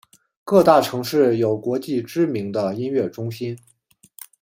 [0.43, 3.55] 各大城市有国际知名的音乐中心。